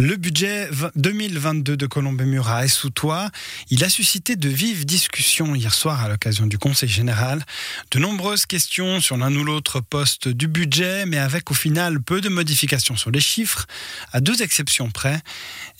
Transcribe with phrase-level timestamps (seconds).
[0.00, 3.32] Le budget 2022 de Colombey-Murat est sous toit.
[3.68, 7.44] Il a suscité de vives discussions hier soir à l'occasion du Conseil général.
[7.90, 12.20] De nombreuses questions sur l'un ou l'autre poste du budget, mais avec au final peu
[12.20, 13.66] de modifications sur les chiffres,
[14.12, 15.20] à deux exceptions près.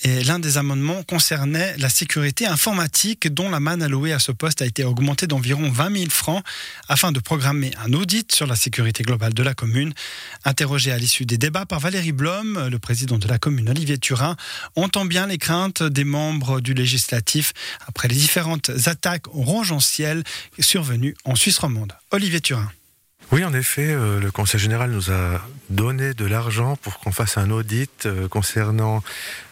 [0.02, 4.62] Et l'un des amendements concernait la sécurité informatique, dont la manne allouée à ce poste
[4.62, 6.42] a été augmentée d'environ 20 000 francs
[6.88, 9.94] afin de programmer un audit sur la sécurité globale de la commune.
[10.44, 14.36] Interrogé à l'issue des débats par Valérie Blom, le président de la commune Olivier Turin
[14.74, 17.52] entend bien les craintes des membres du législatif
[17.86, 20.24] après les différentes attaques rongencielles
[20.58, 21.92] survenues en Suisse romande.
[22.10, 22.72] Olivier Turin.
[23.30, 27.36] Oui, en effet, euh, le Conseil général nous a donné de l'argent pour qu'on fasse
[27.36, 29.02] un audit euh, concernant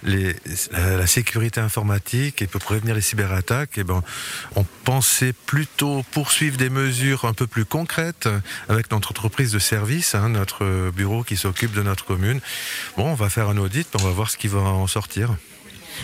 [0.02, 3.76] la sécurité informatique et pour prévenir les cyberattaques.
[3.76, 4.02] Et ben,
[4.54, 8.28] on pensait plutôt poursuivre des mesures un peu plus concrètes
[8.70, 12.40] avec notre entreprise de service, hein, notre bureau qui s'occupe de notre commune.
[12.96, 15.36] Bon, on va faire un audit, on va voir ce qui va en sortir.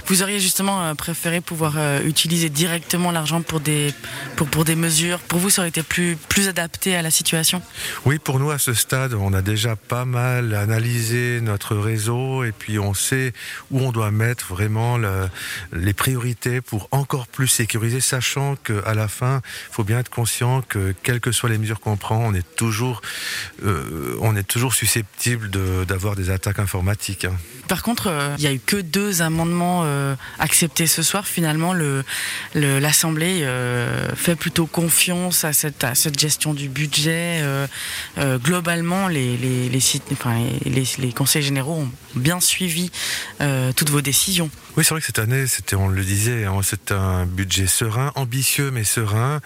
[0.06, 3.92] Vous auriez justement euh, préféré pouvoir euh, utiliser directement l'argent pour des,
[4.36, 5.18] pour, pour des mesures.
[5.20, 7.62] Pour vous, ça aurait été plus, plus adapté à la situation?
[8.04, 12.52] Oui, pour nous, à ce stade, on a déjà pas mal analysé notre réseau et
[12.52, 13.32] puis on sait
[13.70, 15.28] où on doit mettre vraiment le-
[15.72, 20.62] les priorités pour encore plus sécuriser, sachant qu'à la fin, il faut bien être conscient
[20.62, 23.02] que quelles que soient les mesures qu'on prend, on est toujours,
[23.64, 27.24] euh, on est toujours susceptible de- d'avoir des attaques informatiques.
[27.24, 27.36] hein.
[27.68, 31.27] Par contre, euh, il y a eu que deux amendements euh, acceptés ce soir.
[31.27, 32.05] Finalement, le,
[32.55, 37.41] le- l'Assemblée euh, fait plutôt confiance à cette, à cette gestion du budget.
[37.42, 37.66] Euh,
[38.38, 42.91] globalement, les, les, les, sites- enfin, les, les conseils généraux ont bien suivi
[43.77, 44.50] toutes vos décisions.
[44.77, 48.10] Oui, c'est vrai que cette année, c'était, on le disait, hein, c'est un budget serein,
[48.14, 49.41] ambitieux mais serein.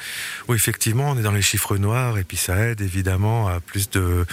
[0.49, 3.91] Où effectivement, on est dans les chiffres noirs et puis ça aide évidemment à plus
[3.91, 4.25] de,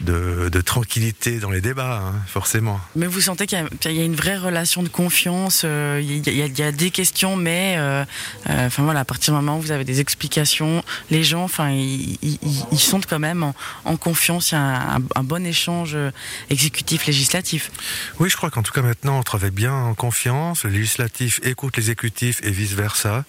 [0.00, 2.80] de, de tranquillité dans les débats, hein, forcément.
[2.94, 6.00] Mais vous sentez qu'il y a, qu'il y a une vraie relation de confiance, euh,
[6.02, 8.04] il il y a- des questions, mais euh,
[8.50, 12.78] euh, enfin voilà, à partir du moment où vous avez des explications, les gens, ils,
[12.78, 13.52] sont quand même
[13.84, 14.52] en, confiance.
[14.52, 16.10] Il y a un, bon échange euh,
[16.50, 17.70] exécutif-législatif.
[18.18, 20.64] Oui, je crois qu'en tout cas maintenant, on travaille bien en confiance.
[20.64, 23.24] Le législatif écoute l'exécutif et vice versa.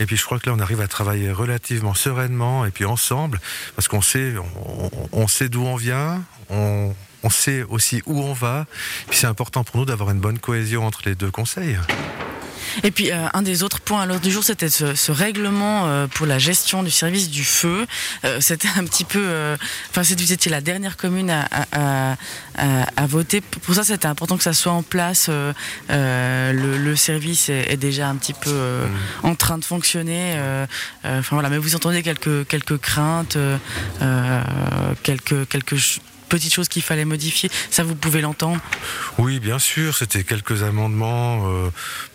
[0.00, 3.40] Et puis je crois que là, on arrive à travailler relativement sereinement et puis ensemble,
[3.76, 4.34] parce qu'on sait,
[5.12, 6.22] on, sait d'où on vient.
[7.24, 8.66] On sait aussi où on va.
[9.10, 11.78] C'est important pour nous d'avoir une bonne cohésion entre les deux conseils.
[12.82, 16.06] Et puis euh, un des autres points à l'ordre du jour, c'était ce, règlement euh,
[16.06, 17.86] pour la gestion du service du feu.
[18.24, 19.56] Euh, c'était un petit peu,
[19.90, 22.16] enfin, vous étiez la dernière commune à,
[23.06, 23.40] voter.
[23.40, 25.30] Pour ça, c'était important que ça soit en place.
[25.88, 28.80] Le, service est, déjà un petit peu
[29.22, 30.36] en train de fonctionner.
[31.04, 33.36] Mais vous entendez quelques quelques craintes,
[35.02, 36.00] quelques
[36.34, 37.48] petites choses qu'il fallait modifier.
[37.70, 38.60] Ça, vous pouvez l'entendre.
[39.18, 41.68] Oui, bien sûr, c'était quelques amendements, euh,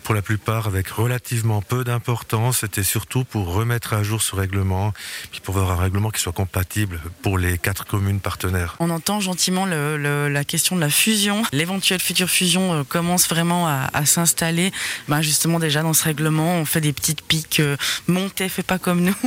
[0.04, 2.58] pour la plupart avec relativement peu d'importance.
[2.58, 4.92] C'était surtout pour remettre à jour ce règlement,
[5.30, 8.76] puis pour avoir un règlement qui soit compatible pour les quatre communes partenaires.
[8.80, 11.42] On entend gentiment le- le- la question de la fusion.
[11.52, 14.72] L'éventuelle future fusion euh, commence vraiment à, à s'installer.
[15.08, 17.60] Ben justement, déjà dans ce règlement, on fait des petites piques.
[17.60, 17.76] Euh,
[18.06, 19.16] montez, fais pas comme nous.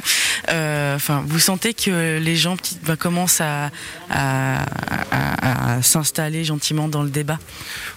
[0.95, 3.71] Enfin, vous sentez que les gens ben, commencent à,
[4.09, 7.39] à- à- s'installer gentiment dans le débat.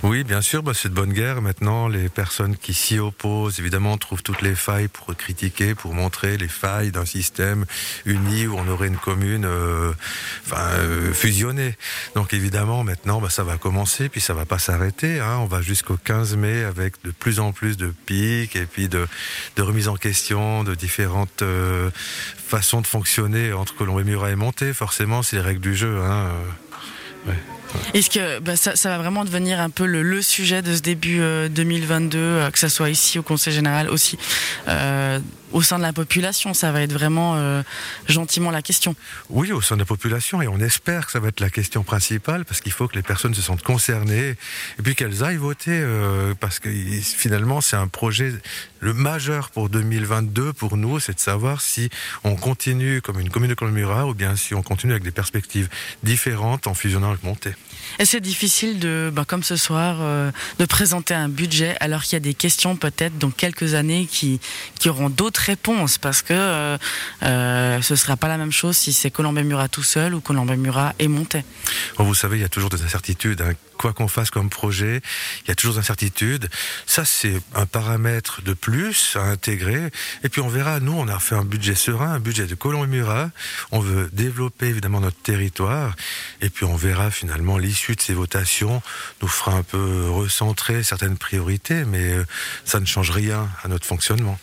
[0.03, 1.43] Oui, bien sûr, bah, c'est de bonne guerre.
[1.43, 6.37] Maintenant, les personnes qui s'y opposent, évidemment, trouvent toutes les failles pour critiquer, pour montrer
[6.37, 7.65] les failles d'un système
[8.05, 9.93] uni où on aurait une commune euh,
[10.53, 11.77] euh, fusionnée.
[12.15, 15.21] Donc évidemment, maintenant, bah, ça va commencer, puis ça va pas s'arrêter.
[15.21, 15.39] Hein.
[15.41, 19.07] On va jusqu'au 15 mai avec de plus en plus de pics et puis de,
[19.57, 21.91] de remises en question de différentes euh,
[22.49, 24.73] façons de fonctionner entre Colombie Murat et Monté.
[24.73, 26.01] Forcément, c'est les règles du jeu.
[26.03, 26.31] Hein.
[27.29, 27.56] Euh.
[27.95, 31.49] Est-ce que ben, ça, va vraiment devenir un peu le, sujet de ce début euh,
[31.49, 34.19] 2022, euh, que ça soit ici au Conseil général aussi,
[34.69, 35.19] euh,
[35.53, 37.63] au sein de la population, ça va être vraiment euh,
[38.09, 38.95] gentiment la question.
[39.31, 41.83] Oui, au sein de la population, et on espère que ça va être la question
[41.83, 44.35] principale, parce qu'il faut que les personnes se sentent concernées,
[44.79, 46.69] et puis qu'elles aillent voter, euh, parce que
[47.01, 48.33] finalement, c'est un projet,
[48.81, 51.89] le majeur pour 2022, pour nous, c'est de savoir si
[52.25, 55.69] on continue comme une commune de Colmura, ou bien si on continue avec des perspectives
[56.03, 57.55] différentes en fusionnant avec Monté.
[57.99, 62.13] Et c'est difficile de, ben, comme ce soir, euh, de présenter un budget alors qu'il
[62.13, 64.41] y a des questions peut-être dans quelques années qui,
[64.79, 66.77] qui auront d'autres réponses parce que euh,
[67.23, 70.57] euh, ce sera pas la même chose si c'est Colombé Murat tout seul ou Colombé
[70.57, 71.45] Murat et Montet.
[71.97, 73.41] Bon, vous savez, il y a toujours des incertitudes.
[73.41, 73.53] hein.
[73.79, 75.03] Quoi qu'on fasse comme projet,
[75.45, 76.49] il y a toujours des incertitudes.
[76.87, 79.91] Ça, c'est un paramètre de plus à intégrer.
[80.25, 82.85] Et puis on verra, nous, on a fait un budget serein, un budget de Colomb
[82.85, 83.31] et Murat.
[83.73, 85.95] On veut développer évidemment notre territoire.
[86.41, 88.83] Et puis on verra finalement l'issue de ces votations
[89.23, 92.13] nous fera un peu recentrer certaines priorités, mais
[92.65, 94.41] ça ne change rien à notre fonctionnement.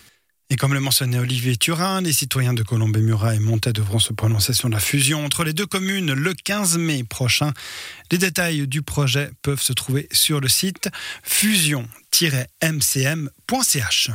[0.50, 4.54] Et comme le mentionnait Olivier Turin, les citoyens de Colombey-Murat et Montet devront se prononcer
[4.54, 7.54] sur la fusion entre les deux communes le 15 mai prochain.
[8.12, 10.90] Les détails du projet peuvent se trouver sur le site
[11.24, 14.12] fusion-mcm.ch.